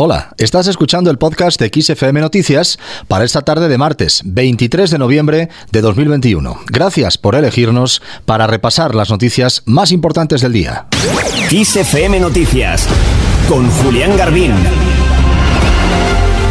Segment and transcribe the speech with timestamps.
[0.00, 4.96] Hola, estás escuchando el podcast de XFM Noticias para esta tarde de martes 23 de
[4.96, 6.56] noviembre de 2021.
[6.66, 10.86] Gracias por elegirnos para repasar las noticias más importantes del día.
[11.50, 12.86] XFM Noticias
[13.48, 14.52] con Julián Garbín.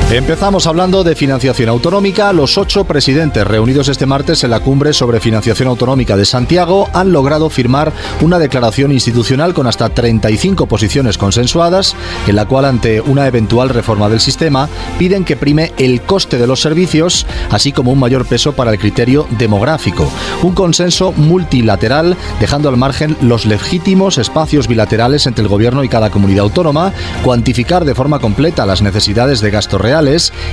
[0.09, 2.31] Empezamos hablando de financiación autonómica.
[2.31, 7.11] Los ocho presidentes reunidos este martes en la cumbre sobre financiación autonómica de Santiago han
[7.11, 7.91] logrado firmar
[8.21, 11.93] una declaración institucional con hasta 35 posiciones consensuadas,
[12.25, 16.47] en la cual ante una eventual reforma del sistema piden que prime el coste de
[16.47, 20.09] los servicios, así como un mayor peso para el criterio demográfico.
[20.41, 26.11] Un consenso multilateral, dejando al margen los legítimos espacios bilaterales entre el gobierno y cada
[26.11, 26.93] comunidad autónoma,
[27.25, 29.96] cuantificar de forma completa las necesidades de gasto real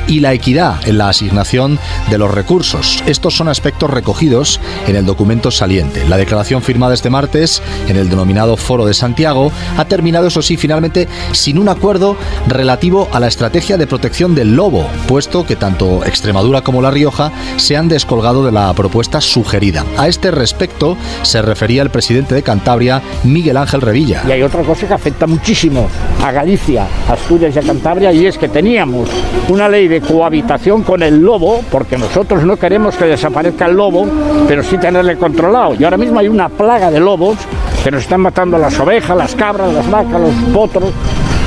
[0.09, 3.02] y la equidad en la asignación de los recursos.
[3.07, 6.09] Estos son aspectos recogidos en el documento saliente.
[6.09, 10.57] La declaración firmada este martes en el denominado Foro de Santiago ha terminado, eso sí,
[10.57, 12.16] finalmente sin un acuerdo
[12.49, 17.30] relativo a la estrategia de protección del lobo, puesto que tanto Extremadura como La Rioja
[17.57, 19.85] se han descolgado de la propuesta sugerida.
[19.99, 24.23] A este respecto se refería el presidente de Cantabria, Miguel Ángel Revilla.
[24.27, 25.90] Y hay otra cosa que afecta muchísimo
[26.23, 29.09] a Galicia, Asturias y a Cantabria, y es que teníamos
[29.48, 34.06] una ley de cohabitación con el lobo, porque nosotros no queremos que desaparezca el lobo,
[34.48, 35.74] pero sí tenerle controlado.
[35.74, 37.37] Y ahora mismo hay una plaga de lobos
[37.82, 40.90] que nos están matando las ovejas, las cabras, las vacas, los potros,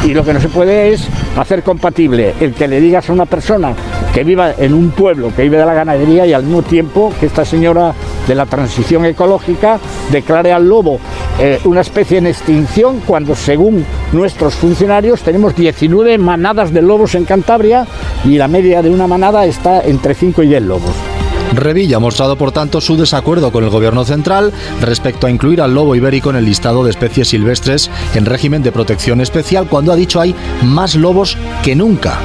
[0.05, 3.25] y lo que no se puede es hacer compatible el que le digas a una
[3.25, 3.73] persona
[4.13, 7.25] que viva en un pueblo, que vive de la ganadería y al mismo tiempo que
[7.25, 7.93] esta señora
[8.27, 9.79] de la transición ecológica
[10.11, 10.99] declare al lobo
[11.39, 17.25] eh, una especie en extinción cuando según nuestros funcionarios tenemos 19 manadas de lobos en
[17.25, 17.87] Cantabria
[18.25, 20.95] y la media de una manada está entre 5 y 10 lobos.
[21.53, 25.73] Revilla ha mostrado, por tanto, su desacuerdo con el gobierno central respecto a incluir al
[25.73, 29.95] lobo ibérico en el listado de especies silvestres en régimen de protección especial cuando ha
[29.95, 32.19] dicho hay más lobos que nunca.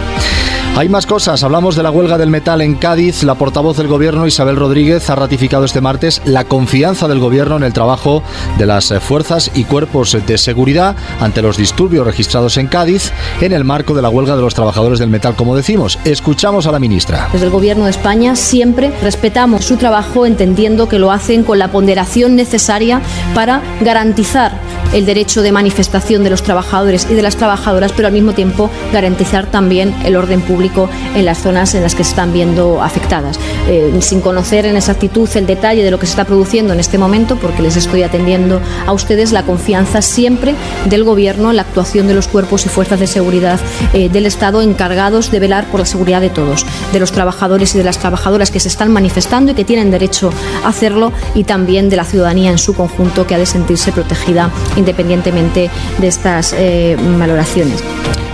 [0.75, 1.45] Hay más cosas.
[1.45, 3.25] Hablamos de la huelga del metal en Cádiz.
[3.25, 7.63] La portavoz del gobierno, Isabel Rodríguez, ha ratificado este martes la confianza del gobierno en
[7.63, 8.23] el trabajo
[8.57, 13.13] de las fuerzas y cuerpos de seguridad ante los disturbios registrados en Cádiz
[13.43, 15.99] en el marco de la huelga de los trabajadores del metal, como decimos.
[16.07, 17.29] Escuchamos a la ministra.
[17.31, 21.69] Desde el gobierno de España siempre respetamos su trabajo entendiendo que lo hacen con la
[21.69, 23.03] ponderación necesaria
[23.35, 24.53] para garantizar
[24.93, 28.71] el derecho de manifestación de los trabajadores y de las trabajadoras, pero al mismo tiempo
[28.93, 33.39] garantizar también el orden público en las zonas en las que se están viendo afectadas.
[33.69, 36.99] Eh, sin conocer en exactitud el detalle de lo que se está produciendo en este
[36.99, 40.55] momento, porque les estoy atendiendo a ustedes, la confianza siempre
[40.87, 43.61] del Gobierno en la actuación de los cuerpos y fuerzas de seguridad
[43.93, 47.79] eh, del Estado encargados de velar por la seguridad de todos, de los trabajadores y
[47.79, 50.31] de las trabajadoras que se están manifestando y que tienen derecho
[50.65, 54.51] a hacerlo, y también de la ciudadanía en su conjunto que ha de sentirse protegida
[54.83, 57.83] independientemente de estas eh, valoraciones.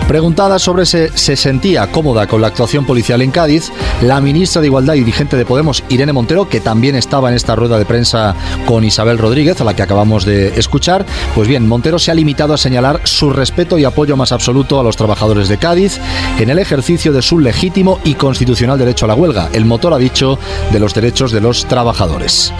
[0.09, 3.71] Preguntada sobre si se sentía cómoda con la actuación policial en Cádiz,
[4.01, 7.55] la ministra de Igualdad y dirigente de Podemos, Irene Montero, que también estaba en esta
[7.55, 8.33] rueda de prensa
[8.65, 11.05] con Isabel Rodríguez, a la que acabamos de escuchar,
[11.35, 14.83] pues bien, Montero se ha limitado a señalar su respeto y apoyo más absoluto a
[14.83, 15.99] los trabajadores de Cádiz
[16.39, 19.99] en el ejercicio de su legítimo y constitucional derecho a la huelga, el motor, ha
[19.99, 20.39] dicho,
[20.71, 22.51] de los derechos de los trabajadores.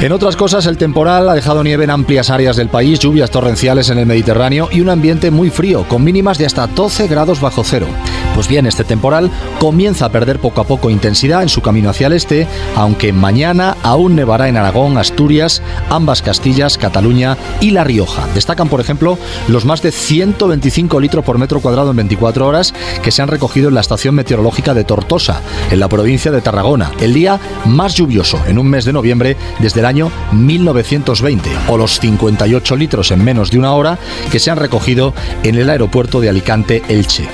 [0.00, 3.88] En otras cosas, el temporal ha dejado nieve en amplias áreas del país, lluvias torrenciales
[3.88, 7.62] en el Mediterráneo y un ambiente muy frío, con mínimas de hasta 12 grados bajo
[7.62, 7.86] cero.
[8.34, 12.06] Pues bien, este temporal comienza a perder poco a poco intensidad en su camino hacia
[12.06, 18.26] el este, aunque mañana aún nevará en Aragón, Asturias, ambas Castillas, Cataluña y La Rioja.
[18.34, 23.10] Destacan, por ejemplo, los más de 125 litros por metro cuadrado en 24 horas que
[23.10, 27.12] se han recogido en la estación meteorológica de Tortosa, en la provincia de Tarragona, el
[27.12, 32.76] día más lluvioso en un mes de noviembre desde el año 1920, o los 58
[32.76, 33.98] litros en menos de una hora
[34.30, 35.12] que se han recogido
[35.42, 37.28] en el aeropuerto de Alicante Elche.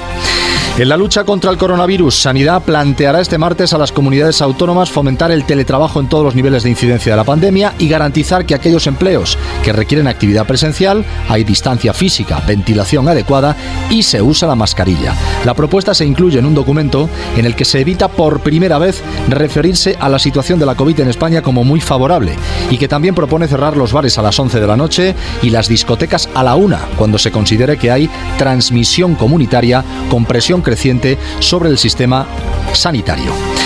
[0.78, 5.33] En la lucha contra el coronavirus, Sanidad planteará este martes a las comunidades autónomas fomentar
[5.33, 8.87] el teletrabajo en todos los niveles de incidencia de la pandemia y garantizar que aquellos
[8.87, 13.56] empleos que requieren actividad presencial hay distancia física, ventilación adecuada
[13.91, 15.16] y se usa la mascarilla.
[15.44, 19.03] La propuesta se incluye en un documento en el que se evita por primera vez
[19.28, 22.36] referirse a la situación de la COVID en España como muy favorable
[22.71, 25.66] y que también propone cerrar los bares a las 11 de la noche y las
[25.66, 28.09] discotecas a la 1 cuando se considere que hay
[28.39, 32.26] transmisión comunitaria con presión creciente sobre el sistema
[32.74, 33.58] sanitario.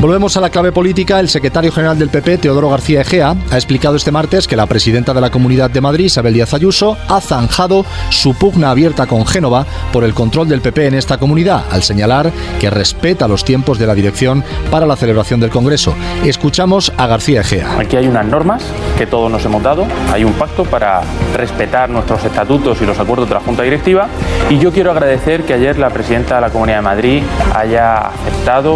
[0.00, 1.20] Volvemos a la clave política.
[1.20, 5.12] El secretario general del PP, Teodoro García Egea, ha explicado este martes que la presidenta
[5.12, 9.66] de la Comunidad de Madrid, Isabel Díaz Ayuso, ha zanjado su pugna abierta con Génova
[9.92, 13.86] por el control del PP en esta comunidad, al señalar que respeta los tiempos de
[13.86, 15.94] la dirección para la celebración del Congreso.
[16.24, 17.78] Escuchamos a García Egea.
[17.78, 18.62] Aquí hay unas normas
[18.96, 21.02] que todos nos hemos dado, hay un pacto para
[21.36, 24.08] respetar nuestros estatutos y los acuerdos de la Junta Directiva
[24.48, 27.22] y yo quiero agradecer que ayer la presidenta de la Comunidad de Madrid
[27.54, 28.10] haya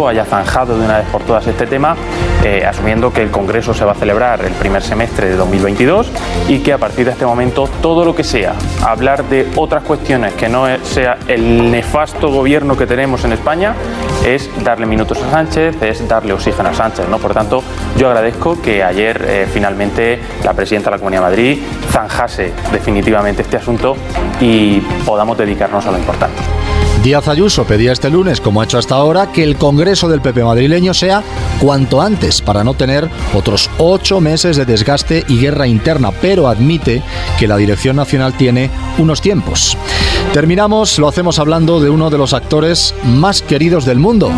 [0.07, 1.95] haya zanjado de una vez por todas este tema,
[2.43, 6.11] eh, asumiendo que el Congreso se va a celebrar el primer semestre de 2022
[6.47, 8.53] y que a partir de este momento todo lo que sea
[8.85, 13.73] hablar de otras cuestiones que no sea el nefasto gobierno que tenemos en España
[14.25, 17.07] es darle minutos a Sánchez, es darle oxígeno a Sánchez.
[17.09, 17.17] ¿no?
[17.17, 17.63] Por tanto,
[17.97, 23.41] yo agradezco que ayer eh, finalmente la presidenta de la Comunidad de Madrid zanjase definitivamente
[23.41, 23.95] este asunto
[24.39, 26.54] y podamos dedicarnos a lo importante.
[27.05, 30.43] Díaz Ayuso pedía este lunes, como ha hecho hasta ahora, que el Congreso del PP
[30.43, 31.21] madrileño sea
[31.61, 37.03] cuanto antes para no tener otros ocho meses de desgaste y guerra interna, pero admite
[37.37, 39.77] que la Dirección Nacional tiene unos tiempos.
[40.33, 44.31] Terminamos, lo hacemos hablando de uno de los actores más queridos del mundo.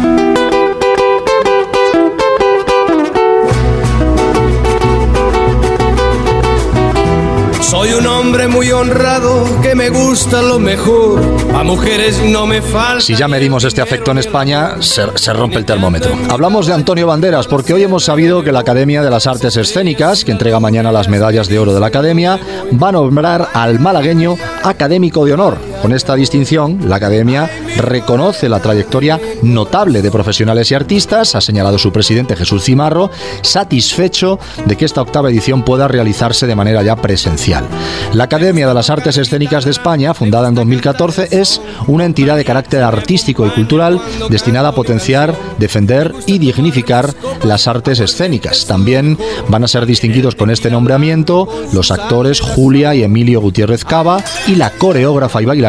[7.88, 11.22] Soy un hombre muy honrado que me gusta lo mejor.
[11.56, 13.00] A mujeres no me falta.
[13.00, 16.12] Si ya medimos este afecto en España, se, se, rompe el termómetro.
[16.30, 20.26] Hablamos de Antonio Banderas porque hoy hemos sabido que la Academia de las Artes Escénicas,
[20.26, 22.38] que entrega mañana las medallas de oro de la Academia,
[22.74, 25.58] va a nombrar al malagueño académico de honor.
[25.82, 31.78] Con esta distinción, la Academia reconoce la trayectoria notable de profesionales y artistas, ha señalado
[31.78, 36.96] su presidente Jesús Cimarro, satisfecho de que esta octava edición pueda realizarse de manera ya
[36.96, 37.66] presencial.
[38.14, 42.46] La Academia de las Artes Escénicas de España, fundada en 2014, es una entidad de
[42.46, 47.14] carácter artístico y cultural destinada a potenciar, defender y dignificar
[47.44, 48.66] las artes escénicas.
[48.66, 54.24] También van a ser distinguidos con este nombramiento los actores Julia y Emilio Gutiérrez Cava
[54.48, 55.67] y la coreógrafa y bailarina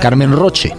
[0.00, 0.74] Carmen Roche.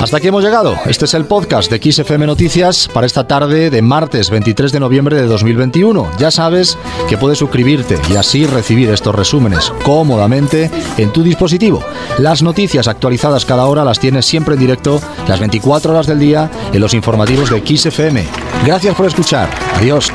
[0.00, 0.76] Hasta aquí hemos llegado.
[0.86, 5.16] Este es el podcast de XFM Noticias para esta tarde de martes 23 de noviembre
[5.16, 6.08] de 2021.
[6.18, 6.78] Ya sabes
[7.08, 11.82] que puedes suscribirte y así recibir estos resúmenes cómodamente en tu dispositivo.
[12.18, 16.48] Las noticias actualizadas cada hora las tienes siempre en directo, las 24 horas del día,
[16.72, 18.24] en los informativos de XFM.
[18.64, 19.50] Gracias por escuchar.
[19.76, 20.12] Adiós.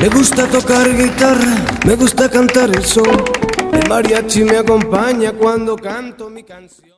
[0.00, 1.56] Me gusta tocar guitarra,
[1.86, 3.22] me gusta cantar el sol.
[3.70, 6.96] El mariachi me acompaña cuando canto mi canción.